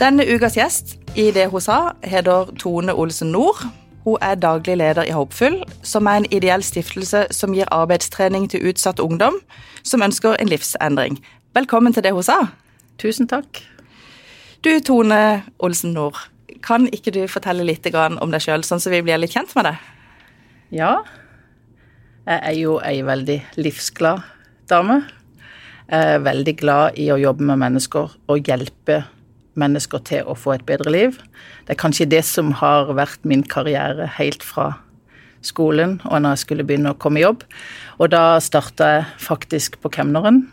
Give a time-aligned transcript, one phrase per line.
[0.00, 3.58] Denne ukas gjest i det hun sa, heter Tone Olsen Nord.
[4.06, 8.64] Hun er daglig leder i Håpfull, som er en ideell stiftelse som gir arbeidstrening til
[8.70, 9.36] utsatt ungdom
[9.84, 11.20] som ønsker en livsendring.
[11.52, 12.38] Velkommen til det hun sa.
[12.96, 13.60] Tusen takk.
[14.64, 15.20] Du Tone
[15.60, 16.16] Olsen Nord,
[16.64, 19.68] kan ikke du fortelle litt om deg sjøl, sånn så vi blir litt kjent med
[19.68, 19.86] deg?
[20.80, 20.96] Ja.
[22.24, 24.24] Jeg er jo ei veldig livsglad
[24.64, 25.02] dame.
[25.92, 29.16] Jeg er veldig glad i å jobbe med mennesker og hjelpe mennesker
[29.54, 31.18] til å få et bedre liv.
[31.66, 34.78] Det er kanskje det som har vært min karriere helt fra
[35.42, 37.44] skolen og når jeg skulle begynne å komme i jobb.
[37.98, 40.48] Og da starta jeg faktisk på kemneren.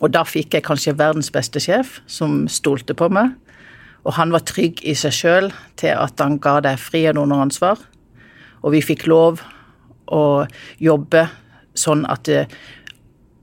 [0.00, 3.34] Og da fikk jeg kanskje verdens beste sjef, som stolte på meg.
[4.06, 7.78] Og han var trygg i seg sjøl til at han ga deg frihet under ansvar.
[8.62, 9.42] Og vi fikk lov
[10.10, 10.46] å
[10.80, 11.26] jobbe
[11.74, 12.28] sånn at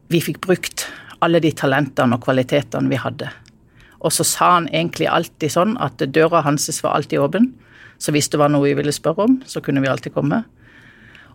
[0.08, 0.88] vi fikk brukt
[1.24, 3.30] alle de talentene og kvalitetene vi hadde.
[4.08, 7.50] Og så sa han egentlig alltid sånn at døra hans var alltid åpen.
[8.00, 10.46] Så hvis det var noe vi ville spørre om, så kunne vi alltid komme.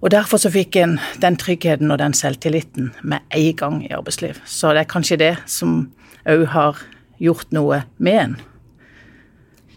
[0.03, 4.41] Og derfor så fikk en den tryggheten og den selvtilliten med en gang i arbeidsliv.
[4.49, 5.93] Så det er kanskje det som
[6.27, 6.81] òg har
[7.23, 8.35] gjort noe med en.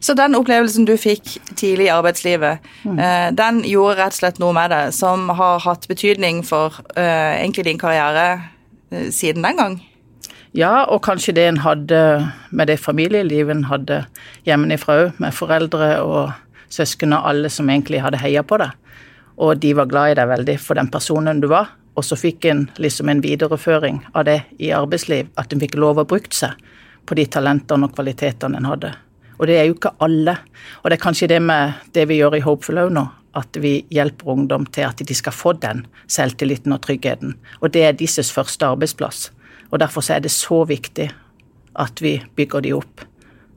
[0.05, 2.99] Så den opplevelsen du fikk tidlig i arbeidslivet, mm.
[3.01, 7.33] eh, den gjorde rett og slett noe med deg som har hatt betydning for uh,
[7.39, 8.27] egentlig din karriere
[8.93, 9.79] uh, siden den gang?
[10.55, 11.97] Ja, og kanskje det en hadde
[12.55, 14.05] med det familielivet en hadde
[14.47, 16.31] hjemmefra òg, med foreldre og
[16.71, 18.71] søsken og alle som egentlig hadde heia på deg.
[19.35, 21.73] Og de var glad i deg veldig for den personen du var.
[21.99, 25.99] Og så fikk en liksom en videreføring av det i arbeidsliv, at en fikk lov
[25.99, 26.55] å bruke seg
[27.05, 28.95] på de talentene og kvalitetene en hadde.
[29.35, 30.39] Og det er jo ikke alle.
[30.83, 33.81] Og det er kanskje det med det vi gjør i Hopeful òg nå, at vi
[33.91, 37.35] hjelper ungdom til at de skal få den selvtilliten og tryggheten.
[37.59, 39.33] Og det er disses første arbeidsplass.
[39.75, 41.09] Og derfor er det så viktig
[41.75, 43.03] at vi bygger de opp,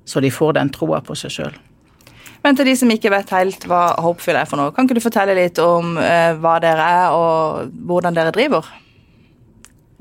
[0.03, 1.55] så de får den troa på seg sjøl.
[2.43, 5.05] Men til de som ikke vet helt hva Hopeful er for noe, kan ikke du
[5.05, 8.67] fortelle litt om eh, hva dere er og hvordan dere driver?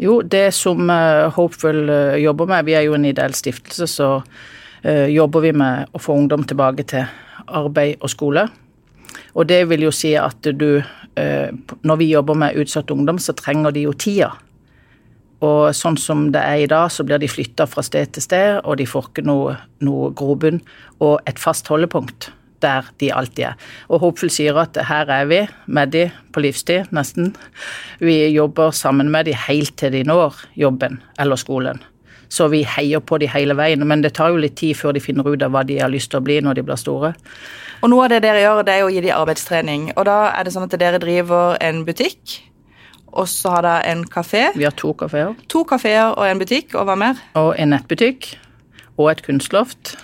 [0.01, 4.09] Jo, det som uh, Hopeful uh, jobber med, vi er jo en ideell stiftelse, så
[4.21, 7.05] uh, jobber vi med å få ungdom tilbake til
[7.47, 8.45] arbeid og skole.
[9.37, 10.81] Og det vil jo si at du
[11.17, 11.49] eh,
[11.81, 14.31] Når vi jobber med utsatt ungdom, så trenger de jo tida.
[15.45, 18.61] Og sånn som det er i dag, så blir de flytta fra sted til sted,
[18.63, 20.63] og de får ikke noe, noe grobunn
[20.97, 22.31] og et fast holdepunkt
[22.65, 23.59] der de alltid er.
[23.93, 27.35] Og Hopeful sier at her er vi med de på livstid, nesten.
[28.01, 31.83] Vi jobber sammen med de helt til de når jobben eller skolen.
[32.29, 35.03] Så vi heier på de hele veien, men det tar jo litt tid før de
[35.03, 37.13] finner ut av hva de har lyst til å bli når de blir store.
[37.85, 39.91] Og noe av det dere gjør, det er å gi dem arbeidstrening.
[39.95, 42.39] Og da er det sånn at dere driver en butikk,
[43.11, 44.49] og så har dere en kafé.
[44.57, 45.33] Vi har to kafeer.
[45.49, 47.21] To kafeer og en butikk, og hva mer?
[47.39, 48.33] Og en nettbutikk.
[48.97, 49.95] Og et kunstloft.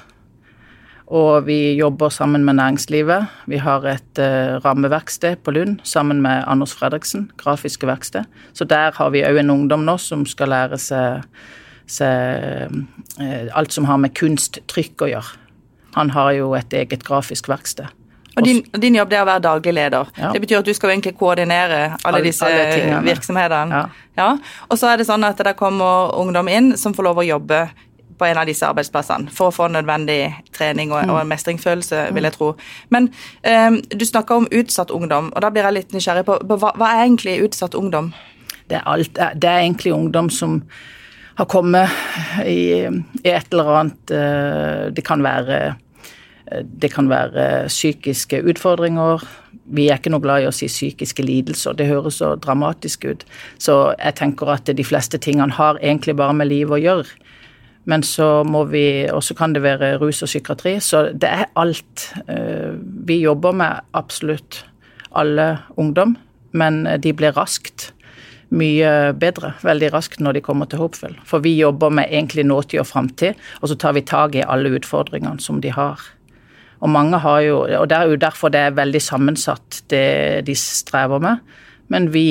[1.14, 3.28] Og vi jobber sammen med næringslivet.
[3.46, 8.24] Vi har et uh, rammeverksted på Lund sammen med Anders Fredriksen, grafiske verksted.
[8.54, 11.28] Så der har vi òg en ungdom nå som skal lære seg,
[11.86, 12.72] seg
[13.20, 15.42] uh, alt som har med kunsttrykk å gjøre.
[16.00, 17.92] Han har jo et eget grafisk verksted.
[18.36, 20.10] Og din, din, jobb er å være daglig leder.
[20.18, 20.32] Ja.
[20.34, 23.82] Det betyr at du skal egentlig koordinere alle, disse alle virksomhetene.
[23.84, 24.06] Ja.
[24.18, 24.30] ja.
[24.70, 27.68] Og så er det sånn at det kommer ungdom inn som får lov å jobbe
[28.18, 30.20] på en av disse arbeidsplassene for å få nødvendig
[30.56, 31.14] trening og, mm.
[31.14, 32.50] og mestringsfølelse, vil jeg tro.
[32.94, 33.10] Men
[33.44, 36.74] um, du snakker om utsatt ungdom, og da blir jeg litt nysgjerrig på, på hva,
[36.80, 38.12] hva, er egentlig utsatt ungdom?
[38.70, 40.62] Det er, alt, det er egentlig ungdom som
[41.36, 41.90] har kommet
[42.46, 45.80] i, i et eller annet eh, Det kan være eh,
[46.52, 49.24] det kan være psykiske utfordringer.
[49.74, 53.24] Vi er ikke noe glad i å si psykiske lidelser, det høres så dramatisk ut.
[53.62, 57.08] Så jeg tenker at de fleste tingene har egentlig bare med livet å gjøre.
[57.86, 60.80] Men så må vi Og så kan det være rus og psykiatri.
[60.80, 62.14] Så det er alt.
[62.30, 64.64] Eh, vi jobber med absolutt
[65.12, 66.18] alle ungdom,
[66.54, 67.92] men de blir raskt
[68.54, 71.16] mye bedre veldig raskt når de kommer til Hopeful.
[71.26, 74.74] For vi jobber med egentlig nåtid og framtid, og så tar vi tak i alle
[74.78, 76.02] utfordringene som de har.
[76.84, 80.56] Og mange har jo, og det er jo derfor det er veldig sammensatt, det de
[80.60, 81.40] strever med.
[81.88, 82.26] Men vi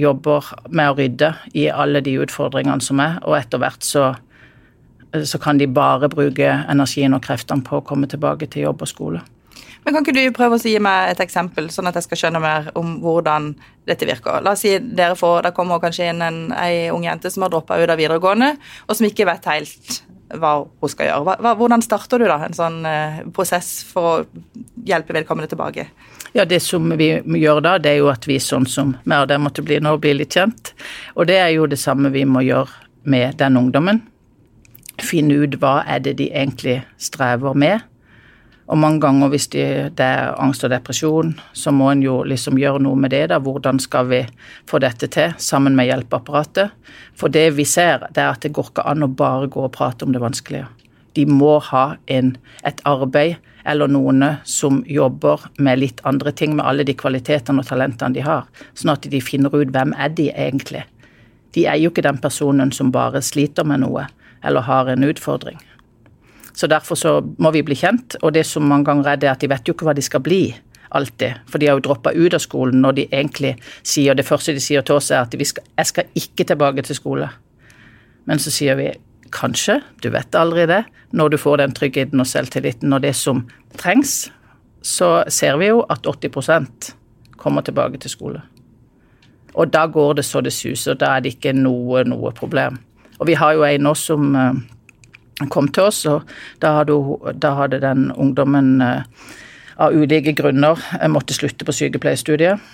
[0.00, 4.12] jobber med å rydde i alle de utfordringene som er, og etter hvert så,
[5.12, 8.92] så kan de bare bruke energien og kreftene på å komme tilbake til jobb og
[8.92, 9.24] skole.
[9.84, 12.42] Men Kan ikke du prøve å gi meg et eksempel, sånn at jeg skal skjønne
[12.44, 13.54] mer om hvordan
[13.88, 14.42] dette virker?
[14.44, 17.52] La oss si dere får, Det kommer kanskje inn en ei ung jente som har
[17.52, 18.54] droppa ut av videregående,
[18.88, 20.02] og som ikke vet helt
[20.36, 21.36] hva hun skal gjøre.
[21.40, 24.44] Hva, hvordan starter du da en sånn eh, prosess for å
[24.88, 25.88] hjelpe vedkommende tilbake?
[26.36, 27.10] Ja, Det som vi
[27.40, 30.18] gjør da, det er jo at vi sånn som mer der måtte bli nå, blir
[30.18, 30.74] litt kjent.
[31.16, 32.68] Og det er jo det samme vi må gjøre
[33.08, 34.02] med den ungdommen.
[34.98, 37.80] finne ut hva er det de egentlig strever med.
[38.68, 39.66] Og mange ganger hvis det,
[39.96, 43.28] det er angst og depresjon, så må en jo liksom gjøre noe med det.
[43.32, 44.22] da, Hvordan skal vi
[44.68, 46.74] få dette til sammen med hjelpeapparatet?
[47.16, 49.72] For det vi ser, det er at det går ikke an å bare gå og
[49.72, 50.68] prate om det vanskelige.
[51.16, 52.34] De må ha en,
[52.68, 53.38] et arbeid
[53.68, 58.24] eller noen som jobber med litt andre ting, med alle de kvalitetene og talentene de
[58.24, 60.84] har, sånn at de finner ut hvem er de egentlig.
[61.56, 64.06] De er jo ikke den personen som bare sliter med noe
[64.44, 65.58] eller har en utfordring.
[66.58, 69.42] Så derfor så må vi bli kjent, og det som mange ganger er det at
[69.44, 70.42] de vet jo ikke hva de skal bli.
[70.90, 71.44] Alltid.
[71.46, 73.52] For de har jo droppa ut av skolen når de egentlig
[73.86, 76.96] sier Det første de sier til oss, er at skal, 'jeg skal ikke tilbake til
[76.96, 77.28] skole'.
[78.26, 78.92] Men så sier vi
[79.30, 83.46] kanskje, du vet aldri det, når du får den tryggheten og selvtilliten og det som
[83.76, 84.30] trengs,
[84.82, 86.94] så ser vi jo at 80%
[87.36, 88.42] kommer tilbake til skole.
[89.54, 92.78] Og da går det så det suser, da er det ikke noe, noe problem.
[93.18, 94.52] Og vi har jo en nå som eh,
[95.46, 96.26] kom til oss, og
[96.62, 96.98] da hadde,
[97.38, 99.02] da hadde den ungdommen eh,
[99.78, 102.64] av ulike grunner eh, måtte slutte på sykepleierstudiet.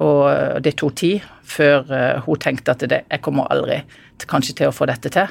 [0.00, 1.84] Og eh, det tok tid før
[2.24, 3.82] hun tenkte at det, jeg kommer aldri
[4.26, 5.28] kanskje til å få dette til.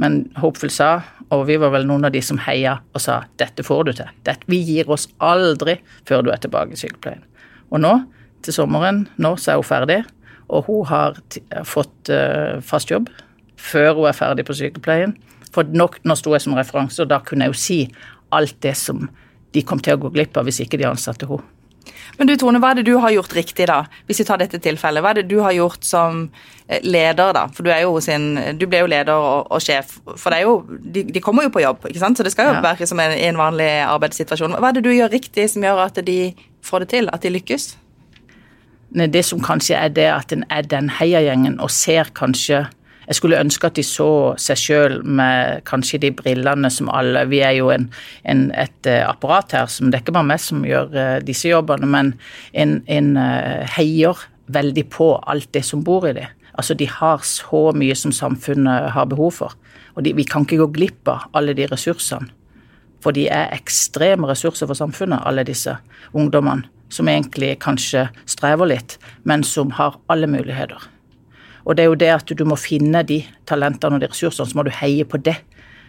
[0.00, 3.62] Men Hopeful sa, og vi var vel noen av de som heia og sa dette
[3.66, 4.08] får du til.
[4.24, 5.76] Dette, vi gir oss aldri
[6.08, 7.22] før du er tilbake i sykepleien.
[7.70, 7.92] Og nå,
[8.42, 10.00] til sommeren, nå så er hun ferdig,
[10.52, 11.20] og hun har
[11.68, 13.12] fått uh, fast jobb
[13.62, 15.14] før hun er ferdig på sykepleien.
[15.52, 17.80] For nok, nå sto jeg som referanse, og da kunne jeg jo si
[18.32, 19.08] alt det som
[19.52, 21.44] de kom til å gå glipp av hvis ikke de ansatte henne.
[22.18, 24.60] Men du Tone, hva er det du har gjort riktig, da, hvis vi tar dette
[24.62, 25.02] tilfellet?
[25.02, 26.26] Hva er det du har gjort som
[26.68, 27.46] eh, leder, da?
[27.54, 29.96] For du, er jo sin, du ble jo leder og, og sjef.
[30.20, 32.20] For det jo, de, de, kommer jo på jobb, ikke sant?
[32.20, 32.64] så det skal jo ja.
[32.64, 34.58] være som en, en vanlig arbeidssituasjon.
[34.60, 36.18] Hva er det du gjør riktig som gjør at de
[36.62, 37.72] får det til, at de lykkes?
[38.92, 42.66] Det som kanskje er det at en er den heiagjengen og ser kanskje
[43.06, 44.08] jeg skulle ønske at de så
[44.40, 47.88] seg sjøl med kanskje de brillene som alle Vi er jo en,
[48.28, 51.50] en, et uh, apparat her, som det er ikke bare meg som gjør uh, disse
[51.50, 52.12] jobbene, men
[52.52, 56.38] en, en uh, heier veldig på alt det som bor i dem.
[56.58, 59.56] Altså, de har så mye som samfunnet har behov for.
[59.96, 62.28] Og de, vi kan ikke gå glipp av alle de ressursene.
[63.02, 65.74] For de er ekstreme ressurser for samfunnet, alle disse
[66.14, 66.68] ungdommene.
[66.92, 70.91] Som egentlig kanskje strever litt, men som har alle muligheter.
[71.64, 74.58] Og det er jo det at du må finne de talentene og de ressursene, så
[74.58, 75.36] må du heie på det.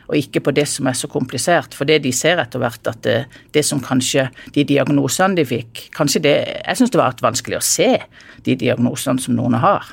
[0.10, 1.76] Og ikke på det som er så komplisert.
[1.78, 3.18] For det de ser etter hvert, at det,
[3.56, 7.64] det som kanskje De diagnosene de fikk Kanskje det Jeg syns det var vanskelig å
[7.64, 7.88] se
[8.44, 9.86] de diagnosene som noen har.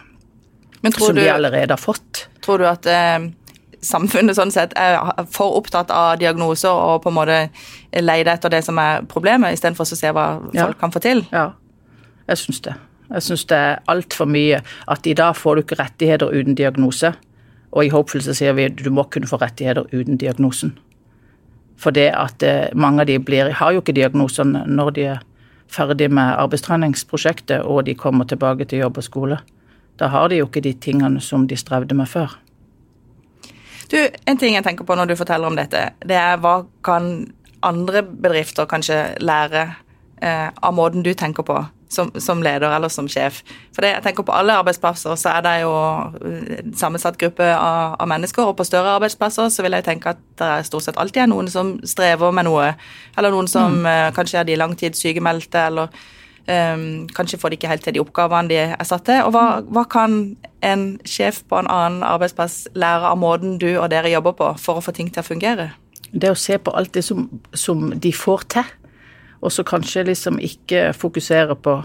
[0.82, 2.26] som du, de allerede har fått.
[2.43, 3.31] Tror du at eh,
[3.81, 4.99] samfunnet sånn sett er
[5.31, 7.38] for opptatt av diagnoser og på en måte
[7.94, 10.67] leter etter det som er problemet, istedenfor å se hva ja.
[10.67, 11.25] folk kan få til?
[11.31, 11.53] Ja,
[12.26, 12.76] jeg syns det.
[13.11, 14.61] Jeg syns det er altfor mye
[14.91, 17.12] at i dag får du ikke rettigheter uten diagnose.
[17.73, 20.77] Og i Hopeful så sier vi at du må kunne få rettigheter uten diagnosen.
[21.81, 25.25] For det at eh, mange av de blir, har jo ikke diagnosene når de er
[25.71, 29.41] ferdig med arbeidstreningsprosjektet og de kommer tilbake til jobb og skole.
[29.99, 32.39] Da har de jo ikke de tingene som de strevde med før.
[33.91, 37.33] Du, En ting jeg tenker på når du forteller om dette, det er hva kan
[37.62, 39.67] andre bedrifter kanskje lære
[40.23, 41.59] eh, av måten du tenker på?
[41.90, 43.42] Som, som, leder eller som sjef.
[43.75, 45.72] For det, jeg tenker På alle arbeidsplasser så er det jo
[46.78, 50.52] sammensatt gruppe av, av, mennesker, og på større arbeidsplasser så vil jeg tenke at det
[50.54, 52.73] er stort sett alltid er noen som strever med noe,
[53.18, 53.90] eller noen som mm.
[53.90, 55.90] uh, kanskje er de langtidssykemeldte, eller
[56.47, 59.25] um, kanskje får de ikke helt til de oppgavene de er satt til.
[59.26, 60.20] Og hva, hva kan
[60.66, 64.78] en sjef på en annen arbeidsplass lære av måten du og dere jobber på, for
[64.78, 65.73] å få ting til å fungere?
[66.11, 68.76] Det å se på alt det som, som de får til
[69.40, 71.78] og så kanskje liksom ikke fokusere på,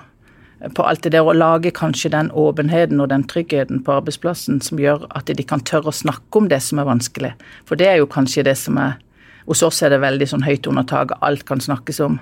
[0.76, 4.80] på alt det der, og lage kanskje den åpenheten og den tryggheten på arbeidsplassen som
[4.82, 7.34] gjør at de kan tørre å snakke om det som er vanskelig.
[7.66, 9.02] For det er jo kanskje det som er
[9.46, 12.16] Hos oss er det veldig sånn høyt under taket, alt kan snakkes om.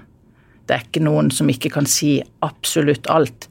[0.67, 3.47] Det er ikke noen som ikke kan si absolutt alt.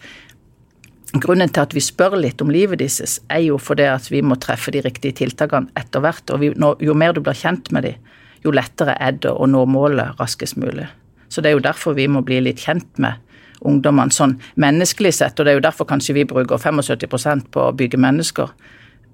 [1.12, 4.36] Grunnen til at vi spør litt om livet deres, er jo fordi at vi må
[4.40, 6.24] treffe de riktige tiltakene etter hvert.
[6.32, 8.12] Og vi, jo mer du blir kjent med dem,
[8.44, 10.88] jo lettere er det å nå målet raskest mulig.
[11.32, 13.20] Så det er jo derfor vi må bli litt kjent med
[13.64, 17.74] ungdommene sånn menneskelig sett, og det er jo derfor kanskje vi bruker 75% på å
[17.78, 18.50] bygge mennesker.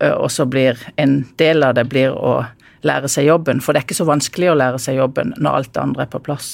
[0.09, 2.41] Og så blir en del av det blir å
[2.87, 5.73] lære seg jobben, for det er ikke så vanskelig å lære seg jobben når alt
[5.75, 6.51] det andre er på plass.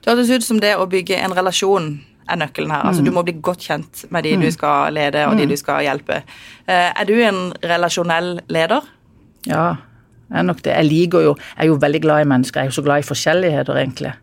[0.00, 1.88] Det hørtes ut som det å bygge en relasjon
[2.30, 2.84] er nøkkelen her.
[2.88, 3.08] Altså, mm.
[3.08, 4.44] Du må bli godt kjent med de mm.
[4.44, 5.52] du skal lede og de mm.
[5.52, 6.22] du skal hjelpe.
[6.66, 8.86] Er du en relasjonell leder?
[9.48, 9.74] Ja,
[10.30, 10.72] jeg er nok det.
[10.72, 12.60] Jeg liker jo Jeg er jo veldig glad i mennesker.
[12.60, 14.14] Jeg er jo så glad i forskjelligheter, egentlig.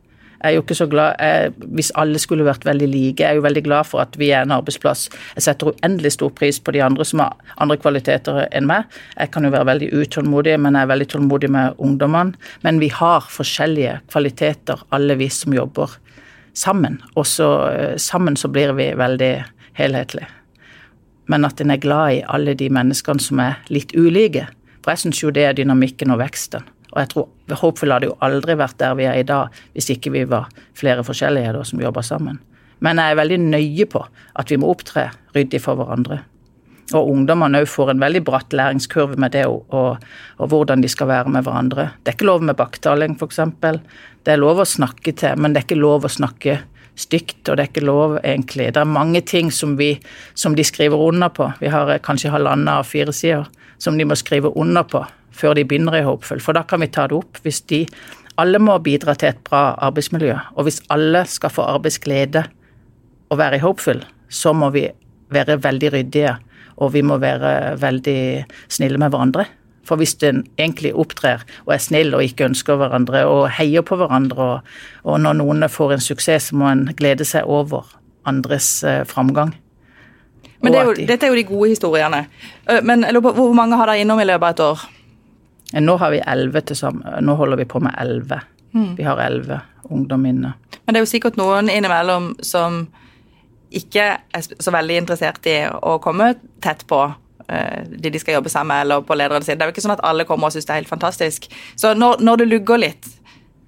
[0.42, 3.38] Jeg er jo ikke så glad jeg, Hvis alle skulle vært veldig like, jeg er
[3.38, 5.08] jo veldig glad for at vi er en arbeidsplass.
[5.36, 8.90] Jeg setter uendelig stor pris på de andre som har andre kvaliteter enn meg.
[9.20, 12.34] Jeg kan jo være veldig utålmodig, men jeg er veldig tålmodig med ungdommene.
[12.66, 15.94] Men vi har forskjellige kvaliteter, alle vi som jobber
[16.54, 17.02] sammen.
[17.16, 19.34] Og så eh, sammen så blir vi veldig
[19.78, 20.28] helhetlige.
[21.30, 24.48] Men at en er glad i alle de menneskene som er litt ulike.
[24.82, 26.66] For jeg syns jo det er dynamikken og veksten.
[26.92, 30.14] Og jeg tror Hopeful hadde jo aldri vært der vi er i dag hvis ikke
[30.14, 32.40] vi var flere forskjellige som jobber sammen.
[32.82, 34.02] Men jeg er veldig nøye på
[34.40, 36.22] at vi må opptre ryddig for hverandre.
[36.98, 40.02] Og ungdommene òg får en veldig bratt læringskurve med det og, og,
[40.40, 41.92] og, hvordan de skal være med hverandre.
[42.02, 43.40] Det er ikke lov med baktaling, f.eks.
[43.62, 46.58] Det er lov å snakke til, men det er ikke lov å snakke
[47.00, 48.68] stygt, og det er ikke lov, egentlig.
[48.76, 49.94] Det er mange ting som, vi,
[50.36, 51.48] som de skriver under på.
[51.62, 53.48] Vi har kanskje halvannen av fire sider
[53.82, 56.92] som de må skrive under på før de begynner i Hopeful, for da kan vi
[56.92, 57.42] ta det opp.
[57.46, 57.86] Hvis de
[58.40, 62.46] Alle må bidra til et bra arbeidsmiljø, og hvis alle skal få arbeidsglede
[63.30, 64.88] og være i Hopeful, så må vi
[65.30, 66.38] være veldig ryddige,
[66.78, 69.46] og vi må være veldig snille med hverandre.
[69.86, 74.00] For hvis en egentlig opptrer og er snill og ikke ønsker hverandre og heier på
[74.00, 74.72] hverandre, og,
[75.04, 77.92] og når noen får en suksess, så må en glede seg over
[78.26, 79.54] andres eh, framgang.
[80.62, 82.26] Men det er jo, de, dette er jo de gode historiene.
[82.86, 84.84] Men hvor mange har dere innom i løpet av et år?
[85.80, 87.06] Nå har vi elleve til sammen.
[87.24, 88.42] Nå holder vi på med elleve.
[88.74, 88.96] Mm.
[88.98, 89.62] Vi har elleve
[89.92, 90.54] ungdom inne.
[90.86, 92.86] Men det er jo sikkert noen innimellom som
[93.72, 98.52] ikke er så veldig interessert i å komme tett på uh, de de skal jobbe
[98.52, 99.58] sammen med, eller på lederne sine.
[99.60, 101.48] Det er jo ikke sånn at alle kommer og syns det er helt fantastisk.
[101.80, 103.08] Så når, når du lugger litt,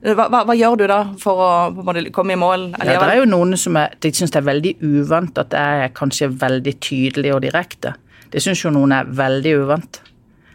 [0.03, 2.73] hva, hva, hva, gjør du da for å, for å komme i mål?
[2.75, 5.85] Ja, det er jo noen som er, de syns det er veldig uvant at jeg
[5.85, 7.95] er kanskje veldig tydelig og direkte.
[8.33, 10.01] Det syns jo noen er veldig uvant.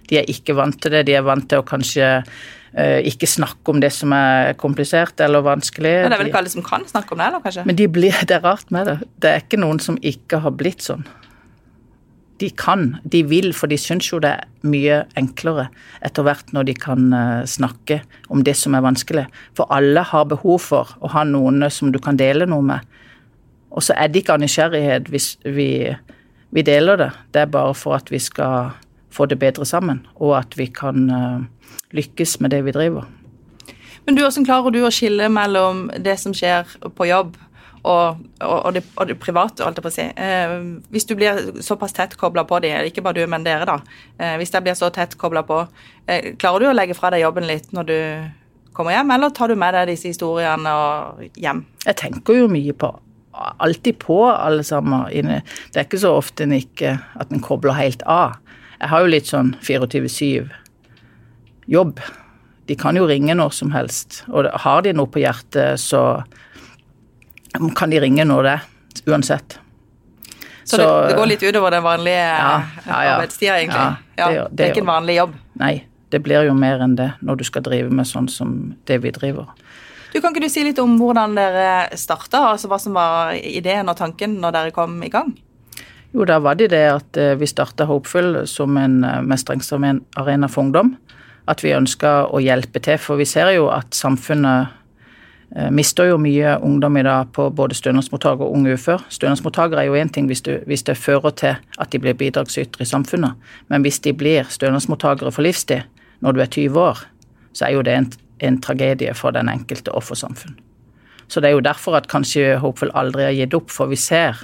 [0.09, 1.05] De er ikke vant til det.
[1.09, 5.45] De er vant til å kanskje uh, ikke snakke om det som er komplisert eller
[5.47, 5.95] vanskelig.
[6.05, 7.65] Men det er vel ikke alle som kan snakke om det, eller kanskje?
[7.69, 8.99] Men de blir, det er rart med det.
[9.23, 11.07] Det er ikke noen som ikke har blitt sånn.
[12.39, 15.65] De kan, de vil, for de syns jo det er mye enklere
[16.07, 18.01] etter hvert når de kan uh, snakke
[18.31, 19.27] om det som er vanskelig.
[19.59, 22.99] For alle har behov for å ha noen som du kan dele noe med.
[23.75, 25.71] Og så er det ikke av nysgjerrighet hvis vi,
[26.55, 27.11] vi deler det.
[27.35, 28.73] Det er bare for at vi skal
[29.15, 33.09] få det bedre sammen, og at vi kan uh, lykkes med det vi driver.
[34.07, 37.37] Men du, Hvordan klarer du å skille mellom det som skjer på jobb
[37.89, 40.07] og, og, og, det, og det, private, holdt jeg på å si.
[40.25, 40.55] Eh,
[40.93, 43.79] hvis du blir såpass tett kobla på de, ikke bare du, men dere, da.
[44.19, 45.61] Eh, hvis jeg blir så tett kobla på,
[46.07, 47.99] eh, klarer du å legge fra deg jobben litt når du
[48.77, 50.75] kommer hjem, eller tar du med deg disse historiene
[51.39, 51.65] hjem?
[51.87, 52.93] Jeg tenker jo mye på
[53.39, 55.05] alltid på alle sammen.
[55.13, 58.41] Det er ikke så ofte en ikke at en kobler helt av.
[58.79, 62.01] Jeg har jo litt sånn 24-7-jobb.
[62.69, 64.21] De kan jo ringe når som helst.
[64.29, 66.23] Og har de noe på hjertet, så
[67.79, 68.63] kan de ringe når det er.
[69.09, 69.59] Uansett.
[70.69, 72.97] Så, så det, det, går litt utover den vanlige ja, ja, ja.
[73.15, 73.85] arbeidstida, egentlig?
[74.19, 75.33] Ja, det, det, det, er ikke en vanlig jobb?
[75.63, 75.75] Nei,
[76.13, 78.55] det blir jo mer enn det når du skal drive med sånn som
[78.91, 79.45] det vi driver.
[80.13, 83.89] Du, Kan ikke du si litt om hvordan dere starta, altså hva som var ideen
[83.89, 85.33] og tanken når dere kom i gang?
[86.13, 90.65] Jo, da var det det at eh, vi starta Hopeful som en eh, mestringsarena for
[90.65, 90.95] ungdom.
[91.49, 94.73] At vi ønska å hjelpe til, for vi ser jo at samfunnet
[95.57, 99.05] eh, mister jo mye ungdom i dag på både stønadsmottaker og unge ufør.
[99.13, 102.87] Stønadsmottaker er jo én ting hvis, det, hvis, det fører til at de blir bidragsytere
[102.87, 103.37] i samfunnet,
[103.69, 105.85] men hvis de blir stønadsmottakere for livstid
[106.25, 107.05] når du er 20 år,
[107.53, 108.09] så er jo det en,
[108.49, 110.57] en tragedie for den enkelte og for samfunn.
[111.29, 114.41] Så det er jo derfor at kanskje Hopeful aldri har gitt opp, for vi ser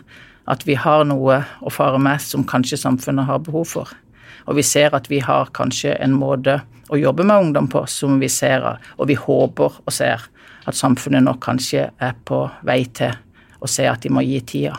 [0.50, 3.92] at vi har noe å fare med som kanskje samfunnet har behov for.
[4.44, 6.60] Og vi ser at vi har kanskje en måte
[6.92, 8.64] å jobbe med ungdom på som vi ser,
[8.98, 10.26] og vi håper og ser
[10.64, 13.14] at samfunnet nå kanskje er på vei til
[13.64, 14.78] å se at de må gi tida.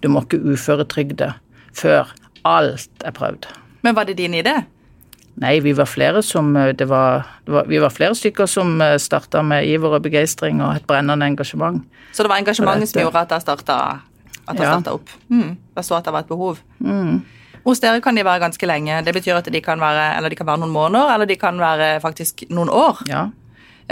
[0.00, 1.34] Du må ikke uføretrygde
[1.76, 2.08] før
[2.48, 3.48] alt er prøvd.
[3.84, 4.62] Men var det din idé?
[5.40, 9.40] Nei, vi var flere som det var, det var, Vi var flere stykker som starta
[9.42, 11.80] med iver og begeistring og et brennende engasjement.
[12.12, 13.78] Så det var engasjementet som gjorde at det starta
[14.46, 14.72] at det ja.
[14.74, 15.12] starta opp.
[15.30, 15.54] Mm.
[15.76, 16.58] Jeg så at det var et behov.
[16.82, 17.22] Mm.
[17.62, 19.02] Hos dere kan de være ganske lenge.
[19.06, 21.58] Det betyr at de kan være, eller de kan være noen måneder, eller de kan
[21.62, 23.04] være faktisk noen år.
[23.10, 23.28] Ja.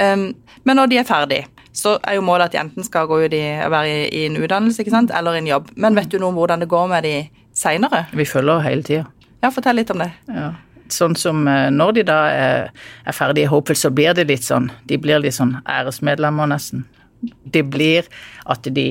[0.00, 0.30] Um,
[0.66, 3.34] men når de er ferdig, så er jo målet at de enten skal gå ut
[3.36, 5.12] i, være i, i, en utdannelse ikke sant?
[5.14, 5.70] eller en jobb.
[5.76, 7.14] Men vet du noe om hvordan det går med de
[7.56, 8.04] seinere?
[8.16, 9.06] Vi følger hele tida.
[9.40, 10.10] Ja, fortell litt om det.
[10.28, 10.50] Ja.
[10.90, 12.72] Sånn som eh, når de da er,
[13.06, 16.82] er ferdige Hopeful, så blir det litt sånn De blir litt sånn æresmedlemmer, nesten.
[17.22, 18.08] Det blir
[18.50, 18.88] at de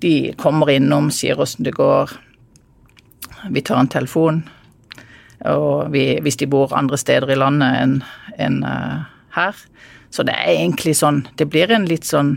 [0.00, 2.12] de kommer innom, sier åssen det går.
[3.50, 4.42] Vi tar en telefon.
[5.48, 7.94] Og vi, hvis de bor andre steder i landet enn
[8.40, 9.56] en, uh, her.
[10.10, 12.32] Så det er egentlig sånn Det blir en litt sånn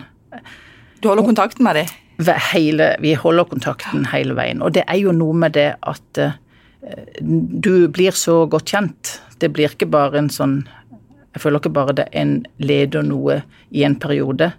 [1.02, 1.90] Du holder kontakten med dem?
[2.52, 4.62] Hele, vi holder kontakten hele veien.
[4.62, 6.36] Og det er jo noe med det at uh,
[7.20, 9.18] du blir så godt kjent.
[9.40, 10.62] Det blir ikke bare en sånn
[11.34, 13.42] Jeg føler ikke bare det en leder noe
[13.74, 14.52] i en periode.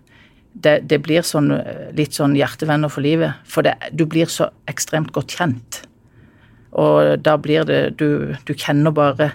[0.54, 1.50] Det, det blir sånn,
[1.99, 3.42] litt sånn hjertevenner for livet.
[3.50, 5.82] For det, du blir så ekstremt godt kjent.
[6.75, 9.32] Og da blir det Du, du kjenner bare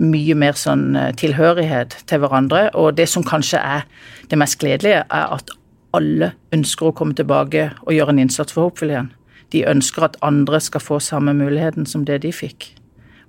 [0.00, 2.68] mye mer sånn eh, tilhørighet til hverandre.
[2.74, 3.84] Og det som kanskje er
[4.30, 5.52] det mest gledelige, er at
[5.94, 9.12] alle ønsker å komme tilbake og gjøre en innsats for Hopeful igjen.
[9.54, 12.72] De ønsker at andre skal få samme muligheten som det de fikk.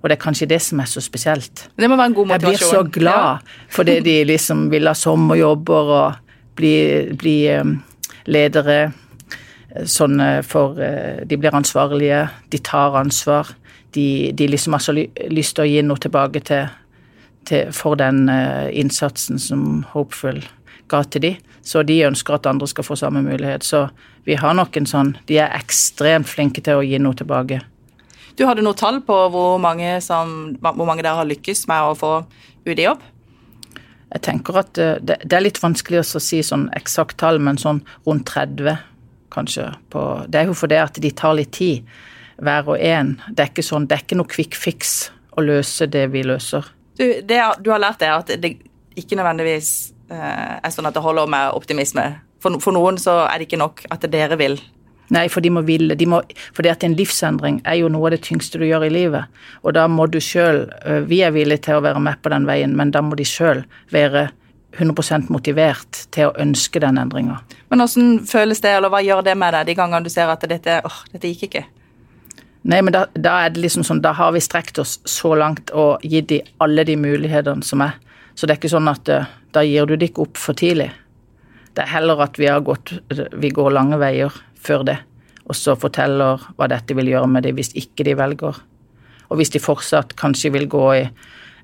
[0.02, 1.68] Og det er kanskje det som er så spesielt.
[1.78, 2.52] Det må være en god motivasjon.
[2.52, 3.56] Jeg blir så glad ja.
[3.78, 6.25] fordi de liksom vil ha sommerjobber og
[6.56, 6.76] bli,
[7.18, 7.76] bli um,
[8.26, 8.92] ledere.
[9.86, 13.50] Sånn for eh, De blir ansvarlige, de tar ansvar
[13.92, 16.70] de, de liksom har så lyst til å gi noe tilbake til,
[17.48, 20.42] til, for den innsatsen som Hopeful
[20.88, 21.32] ga til de.
[21.66, 23.64] Så de ønsker at andre skal få samme mulighet.
[23.66, 23.86] Så
[24.26, 27.60] vi har nok en sånn De er ekstremt flinke til å gi noe tilbake.
[28.36, 31.96] Du hadde noe tall på hvor mange, som, hvor mange dere har lykkes med å
[31.96, 32.12] få
[32.68, 33.00] UD-jobb?
[34.14, 37.58] Jeg tenker at eh, det, det, er litt vanskelig å si sånn eksakt tall, men
[37.60, 38.78] sånn rundt 30,
[39.34, 39.70] kanskje.
[39.92, 41.88] På, det er jo fordi at de tar litt tid
[42.36, 43.16] hver og en.
[43.32, 44.96] Det er ikke sånn, det er ikke noe quick fix
[45.36, 46.64] å løse det vi løser.
[46.96, 48.54] Du, det, du har lært det at det
[48.96, 49.72] ikke nødvendigvis
[50.12, 52.06] eh, er sånn at det holder med optimisme.
[52.40, 54.58] For, for, noen så er det ikke nok at dere vil.
[55.14, 55.94] Nei, for de må ville.
[55.94, 56.20] De må,
[56.54, 59.30] for det at en livsendring er jo noe av det tyngste du gjør i livet.
[59.62, 62.48] Og da må du sjøl eh, Vi er villige til å være med på den
[62.48, 63.62] veien, men da må de sjøl
[63.94, 64.28] være
[64.76, 67.38] 100% motivert til å ønske den endringa.
[67.70, 70.44] Men hvordan føles det, eller hva gjør det med deg de gangene du ser at
[70.50, 71.64] dette, åh, dette gikk ikke?
[72.66, 75.70] Nei, men da, da, er det liksom sånn, da har vi strekt oss så langt
[75.70, 77.94] og gitt dem alle de mulighetene som er.
[78.34, 80.90] Så det er ikke sånn at uh, da gir du det ikke opp for tidlig.
[81.76, 82.94] Det er heller at vi har gått
[83.36, 84.32] Vi går lange veier
[84.62, 84.98] før det,
[85.46, 88.60] og så forteller hva dette vil gjøre med dem hvis ikke de velger.
[89.30, 91.02] Og hvis de fortsatt kanskje vil gå i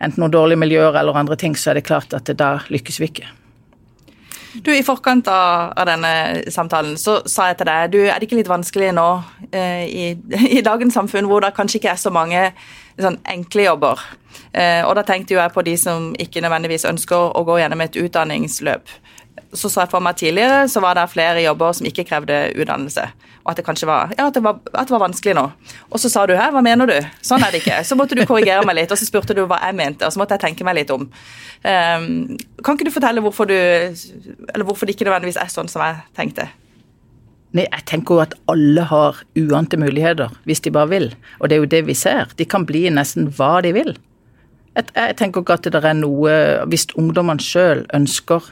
[0.02, 3.11] enten noen dårlige miljøer eller andre ting, så er det klart at da lykkes vi
[3.11, 3.28] ikke.
[4.52, 8.37] Du, I forkant av, denne samtalen så sa jeg til deg du, er det ikke
[8.42, 9.07] litt vanskelig nå
[9.48, 10.05] eh, i,
[10.59, 12.50] i, dagens samfunn hvor det kanskje ikke er så mange
[13.00, 14.02] sånn, enkle jobber?
[14.52, 17.81] Eh, og da tenkte jo jeg på de som ikke nødvendigvis ønsker å gå gjennom
[17.85, 18.92] et utdanningsløp.
[19.52, 23.10] Så så jeg for meg tidligere så var det flere jobber som ikke krevde utdannelse
[23.42, 25.44] og at det kanskje var, ja, at det var, at det var vanskelig nå.
[25.90, 26.94] Og så sa du hæ, hva mener du?
[27.26, 27.80] Sånn er det ikke.
[27.86, 30.22] Så måtte du korrigere meg litt, og så spurte du hva jeg mente, og så
[30.22, 31.08] måtte jeg tenke meg litt om.
[31.66, 32.06] Um,
[32.62, 35.98] kan ikke du fortelle hvorfor du Eller hvorfor det ikke nødvendigvis er sånn som jeg
[36.18, 36.48] tenkte?
[37.52, 41.10] Nei, jeg tenker jo at alle har uante muligheter, hvis de bare vil.
[41.40, 42.30] Og det er jo det vi ser.
[42.38, 43.92] De kan bli nesten hva de vil.
[44.72, 46.30] Jeg, jeg tenker ikke at det er noe
[46.72, 48.46] Hvis ungdommene sjøl ønsker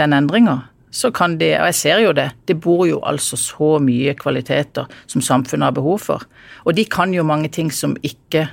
[0.00, 0.60] den endringa,
[0.92, 4.90] så kan de, og jeg ser jo det, det bor jo altså så mye kvaliteter
[5.08, 6.26] som samfunnet har behov for.
[6.68, 8.44] Og de kan jo mange ting som ikke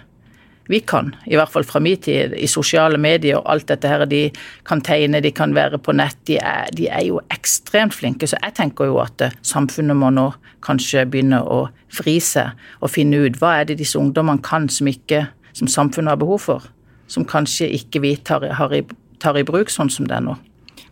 [0.69, 4.05] vi kan, i hvert fall fra min tid, i sosiale medier og alt dette her.
[4.05, 4.27] De
[4.69, 6.19] kan tegne, de kan være på nett.
[6.29, 8.29] De er, de er jo ekstremt flinke.
[8.29, 10.27] Så jeg tenker jo at eh, samfunnet må nå
[10.61, 11.63] kanskje begynne å
[11.97, 12.53] vri seg
[12.85, 15.25] og finne ut hva er det disse ungdommene kan som ikke
[15.57, 16.69] som samfunnet har behov for.
[17.09, 18.83] Som kanskje ikke vi tar, i,
[19.17, 20.37] tar i bruk sånn som det er nå.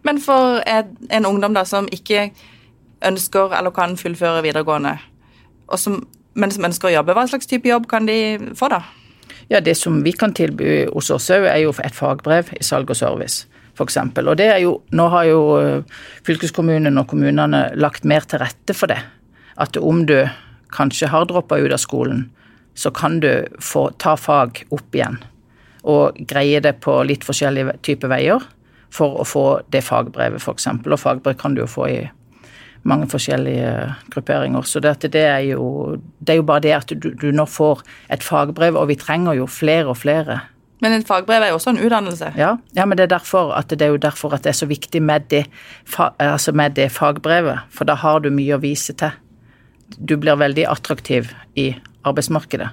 [0.03, 2.29] Men for en ungdom da som ikke
[3.05, 4.97] ønsker eller kan fullføre videregående,
[5.77, 5.99] som,
[6.33, 8.81] men som ønsker å jobbe, hva slags type jobb kan de få da?
[9.47, 12.89] Ja, Det som vi kan tilby hos oss òg, er jo et fagbrev i salg
[12.91, 13.45] og service,
[13.77, 13.97] f.eks.
[14.19, 18.75] Og det er jo, nå har jo eh, fylkeskommunen og kommunene lagt mer til rette
[18.75, 18.99] for det.
[19.57, 20.17] At om du
[20.75, 22.27] kanskje har droppa ut av skolen,
[22.75, 25.17] så kan du få ta fag opp igjen.
[25.87, 28.43] Og greie det på litt forskjellige typer veier
[28.93, 30.69] for å få det fagbrevet, f.eks.
[30.85, 31.99] Og fagbrev kan du jo få i
[32.87, 33.71] mange forskjellige
[34.13, 34.61] grupperinger.
[34.61, 37.83] Så det, det, er, jo, det er jo bare det at du, du, nå får
[38.13, 40.39] et fagbrev, og vi trenger jo flere og flere.
[40.83, 42.31] Men et fagbrev er jo også en utdannelse?
[42.37, 44.69] Ja, ja men det er, derfor at det er jo derfor at det er så
[44.69, 45.47] viktig med det,
[45.97, 47.65] altså med det fagbrevet.
[47.73, 49.15] For da har du mye å vise til.
[49.97, 51.71] Du blir veldig attraktiv i
[52.07, 52.69] arbeidsmarkedet.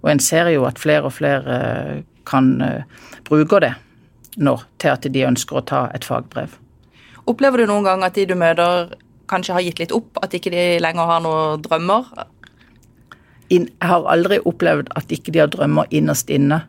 [0.00, 3.74] Og en ser jo at flere og flere kan uh, bruke det
[4.36, 6.52] nå til at de ønsker å ta et fagbrev.
[7.30, 8.94] Opplever du noen gang at de du møter
[9.30, 12.10] kanskje har gitt litt opp, at ikke de lenger har noen drømmer?
[13.50, 16.62] Jeg har aldri opplevd at ikke de har drømmer innerst inne,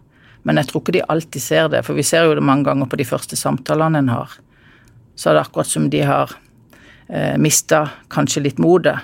[0.46, 2.90] men jeg tror ikke de alltid ser det, for vi ser jo det mange ganger
[2.90, 4.38] på de første samtalene en har.
[5.16, 6.34] Så er det akkurat som de har
[7.10, 8.98] eh, mista kanskje litt motet.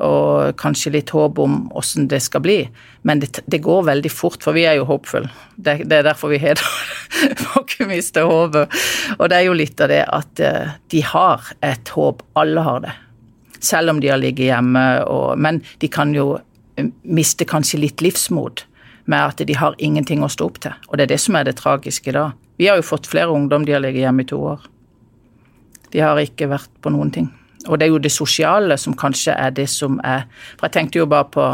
[0.00, 2.58] Og kanskje litt håp om åssen det skal bli.
[3.06, 5.30] Men det, det, går veldig fort, for vi er jo håpfulle.
[5.56, 6.66] Det, det, er derfor vi har det.
[7.44, 8.80] Får ikke miste håpet.
[9.18, 12.24] Og det er jo litt av det at uh, de har et håp.
[12.40, 12.96] Alle har det.
[13.60, 14.84] Selv om de har ligget hjemme.
[15.08, 18.66] Og, men de kan jo eh, miste kanskje litt livsmot
[19.10, 20.76] med at de har ingenting å stå opp til.
[20.88, 22.30] Og det er det som er det tragiske da.
[22.60, 24.64] Vi har jo fått flere ungdom de har ligget hjemme i to år.
[25.90, 27.30] De har ikke vært på noen ting.
[27.68, 30.24] Og det er jo det sosiale som kanskje er det som er
[30.56, 31.46] For jeg tenkte jo bare på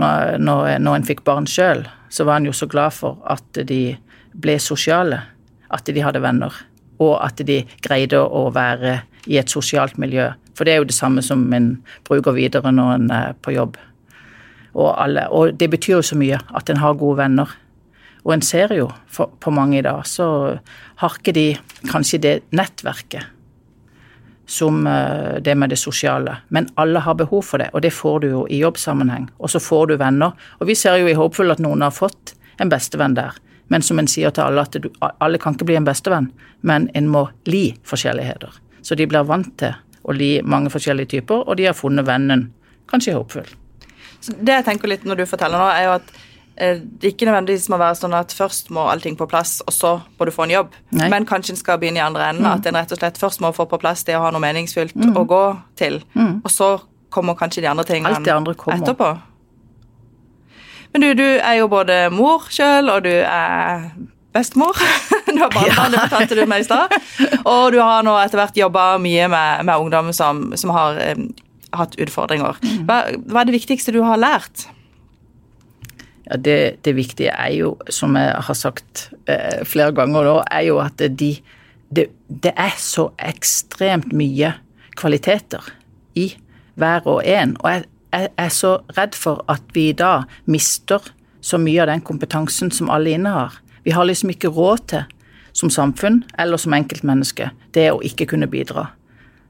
[0.00, 3.60] når, når, når en fikk barn sjøl, så var en jo så glad for at
[3.68, 3.96] de
[4.34, 5.20] ble sosiale.
[5.70, 6.50] At de hadde venner.
[6.98, 8.96] Og at de greide å være
[9.30, 10.32] i et sosialt miljø.
[10.54, 11.76] For det er jo det samme som en
[12.06, 13.78] bruker videre når en er på jobb.
[14.74, 17.54] Og, alle, og det betyr jo så mye at en har gode venner.
[18.24, 20.58] Og en ser jo for, på mange i dag, så
[21.02, 21.48] har ikke de
[21.90, 23.33] kanskje det nettverket
[24.46, 26.36] som eh, det med det sosiale.
[26.48, 29.28] Men alle har behov for det, og det får du jo i jobbsammenheng.
[29.38, 30.32] Og så får du venner.
[30.60, 33.36] Og vi ser jo i Håpfull at noen har fått en bestevenn der.
[33.72, 36.28] Men som en sier til alle, at du, alle kan ikke bli en bestevenn,
[36.60, 38.60] men en må li forskjelligheter.
[38.84, 39.72] Så de blir vant til
[40.04, 42.50] å li mange forskjellige typer, og de har funnet vennen,
[42.90, 43.48] kanskje i Håpfull.
[44.24, 46.12] Det jeg tenker litt når du forteller nå, er jo at
[46.56, 49.92] Eh, det ikke nødvendigvis må være sånn at først må allting på plass, og så
[50.18, 50.74] må du få en jobb.
[50.94, 51.08] Nei.
[51.10, 52.46] Men kanskje en skal begynne i andre enden.
[52.46, 52.52] Mm.
[52.52, 54.94] At en rett og slett først må få på plass det å ha noe meningsfylt
[54.94, 55.14] mm.
[55.18, 55.44] å gå
[55.80, 56.00] til.
[56.14, 56.42] Mm.
[56.44, 56.76] Og så
[57.14, 59.12] kommer kanskje de andre tingene andre etterpå.
[60.94, 63.88] Men du, du er jo både mor sjøl, og du er
[64.34, 64.78] bestemor.
[65.26, 65.90] du har barnebarn, ja.
[65.90, 66.94] det fortalte du meg i stad.
[67.42, 71.26] Og du har nå etter hvert jobba mye med, med ungdom som, som har um,
[71.74, 72.62] hatt utfordringer.
[72.62, 72.86] Mm.
[72.86, 74.68] Hva, hva er det viktigste du har lært?
[76.24, 80.62] Ja, det, det, viktige er jo, som jeg har sagt eh, flere ganger nå, er
[80.70, 81.34] jo at de
[81.94, 84.54] det, det, er så ekstremt mye
[84.96, 85.66] kvaliteter
[86.18, 86.30] i
[86.80, 87.56] hver og en.
[87.60, 87.84] Og jeg,
[88.14, 91.04] jeg, er så redd for at vi da mister
[91.44, 93.60] så mye av den kompetansen som alle innehar.
[93.84, 95.04] Vi har liksom ikke råd til,
[95.52, 98.88] som samfunn eller som enkeltmenneske, det å ikke kunne bidra.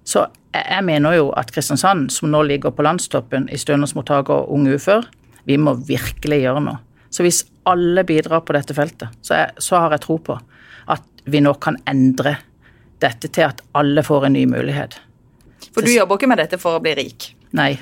[0.05, 4.51] Så jeg, jeg mener jo at Kristiansand, som nå ligger på landstoppen i stønadsmottak og
[4.53, 5.07] unge ufør,
[5.45, 6.81] vi må virkelig gjøre noe.
[7.15, 10.37] Så hvis alle bidrar på dette feltet, så, jeg, så har jeg tro på
[10.91, 12.37] at vi nå kan endre
[13.03, 14.99] dette til at alle får en ny mulighet.
[15.75, 17.31] For du jobber ikke med dette for å bli rik?
[17.55, 17.73] Nei.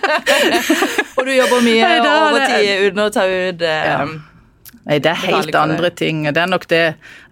[1.16, 4.02] og du jobber mye Nei, overtid uten å ta ut eh, ja.
[4.84, 6.26] Nei, det er helt andre ting.
[6.28, 6.82] Det er nok det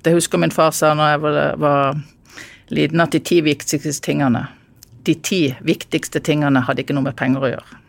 [0.05, 2.01] Det husker min far sa når jeg var, var
[2.73, 4.47] liten, at de ti viktigste tingene
[5.05, 7.83] De ti viktigste tingene hadde ikke noe med penger å gjøre.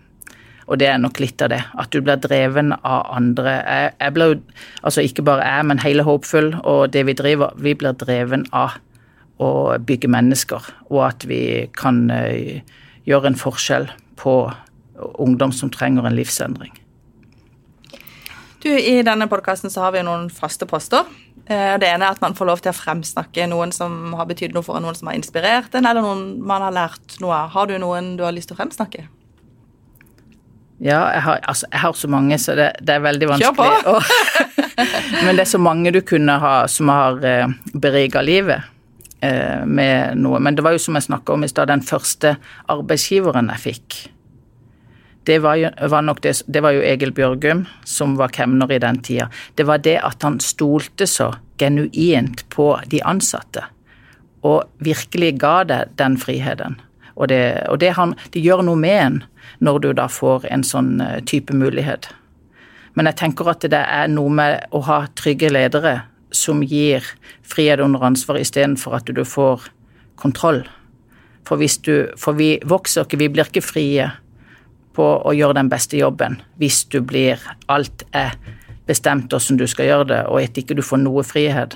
[0.70, 1.64] Og det er nok litt av det.
[1.82, 3.56] At du blir dreven av andre.
[3.58, 4.36] Jeg, jeg jo,
[4.86, 8.78] altså ikke bare jeg, men hele Hopeful og det vi driver, vi blir dreven av
[9.42, 10.70] å bygge mennesker.
[10.92, 11.42] Og at vi
[11.78, 12.62] kan uh,
[13.10, 14.36] gjøre en forskjell på
[15.18, 16.76] ungdom som trenger en livsendring.
[18.60, 21.08] Du, I denne podkasten har vi noen faste poster.
[21.48, 24.52] Eh, det ene er at man får lov til å fremsnakke noen som har betydd
[24.54, 27.54] noe for noen som har inspirert en, eller noen man har lært noe av.
[27.56, 29.08] Har du noen du har lyst til å fremsnakke?
[30.80, 33.80] Ja, jeg har, altså, jeg har, så mange, så det, det er veldig vanskelig.
[33.84, 33.98] På!
[35.26, 38.64] men det er så mange du kunne ha som har eh, beriga livet
[39.20, 40.40] eh, med noe.
[40.40, 42.38] Men det var jo som jeg snakka om i stad, den første
[42.72, 44.00] arbeidsgiveren jeg fikk.
[45.28, 48.80] Det var, jo, var nok det, det var jo Egil Bjørgum, som var kemner i
[48.80, 49.28] den tida.
[49.60, 53.68] Det var det at han stolte så genuint på de ansatte,
[54.48, 56.80] og virkelig ga deg den friheten.
[57.20, 59.20] Og det, og det, han, det gjør noe med en
[59.60, 62.08] når du da får en sånn eh, type mulighet.
[62.96, 66.02] Men jeg tenker at det er noe med å ha trygge ledere
[66.36, 67.06] som gir
[67.44, 69.68] frihet under ansvar istedenfor at du får
[70.20, 70.64] kontroll.
[71.48, 74.10] For, du, for vi vokser ikke, vi blir ikke frie
[74.96, 78.36] på å gjøre den beste jobben hvis du blir Alt er
[78.90, 81.76] bestemt hvordan du skal gjøre det, og at ikke du får noe frihet.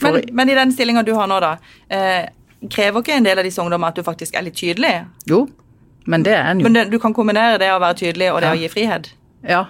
[0.00, 1.54] For, men, men, i den stillinga du har nå, da.
[1.88, 2.28] Eh,
[2.68, 4.92] krever ikke en del av disse ungdommene at du faktisk er litt tydelig?
[5.30, 5.46] Jo,
[6.10, 6.68] men det er en jo.
[6.68, 8.56] Men det, du kan kombinere det å være tydelig og det ja.
[8.56, 9.12] å gi frihet?
[9.46, 9.66] Ja.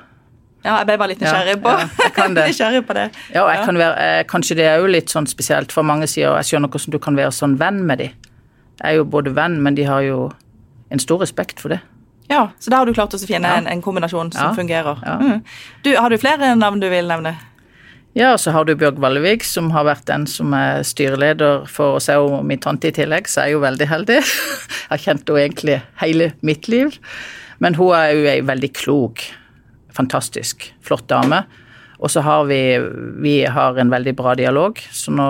[0.61, 3.07] Ja, jeg ble bare litt nysgjerrig på, ja, nysgjerrig på det.
[3.33, 6.35] Ja, jeg kan være, eh, kanskje det er jo litt sånn spesielt, for mange sier
[6.37, 8.27] jeg skjønner hvordan du kan være sånn venn med dem.
[8.81, 10.27] Jeg er jo både venn, men de har jo
[10.93, 11.81] en stor respekt for det.
[12.31, 15.01] Ja, så da har du klart å finne en, en, kombinasjon som fungerer.
[15.03, 15.41] Mm.
[15.83, 17.35] Du, har du flere navn du vil nevne?
[18.19, 22.01] Ja, og så har du Bjørg Vallevik, som har vært den som er styreleder for
[22.03, 24.17] se om min tante i tillegg, så er jeg jo veldig heldig.
[24.19, 26.97] Jeg har kjent henne egentlig hele mitt liv.
[27.63, 29.23] Men hun er jo ei veldig klok,
[29.95, 31.45] fantastisk flott dame.
[32.01, 32.81] Og så har vi
[33.21, 35.29] Vi har en veldig bra dialog, så nå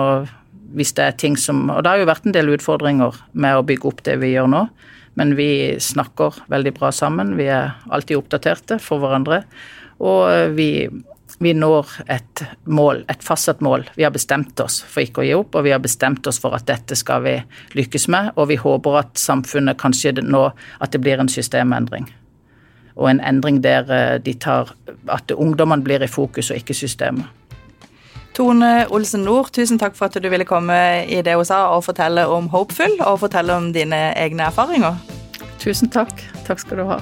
[0.71, 3.65] hvis det er ting som Og det har jo vært en del utfordringer med å
[3.67, 4.65] bygge opp det vi gjør nå.
[5.19, 7.35] Men vi snakker veldig bra sammen.
[7.35, 9.43] Vi er alltid oppdaterte for hverandre.
[9.99, 10.87] Og vi,
[11.41, 13.87] vi når et mål, et fastsatt mål.
[13.95, 16.53] Vi har bestemt oss for ikke å gi opp, og vi har bestemt oss for
[16.53, 17.35] at dette skal vi
[17.77, 18.31] lykkes med.
[18.37, 22.05] Og vi håper at samfunnet kanskje nå at det blir en systemendring.
[22.95, 24.75] Og en endring der eh, de tar
[25.09, 27.25] at ungdommene blir i fokus og ikke systemet.
[28.37, 31.83] Tone Olsen Nord, tusen takk for at du ville komme i det hun sa og
[31.89, 35.01] fortelle om Hopeful, og fortelle om dine egne erfaringer.
[35.59, 36.13] Tusen takk.
[36.47, 37.01] Takk skal du ha.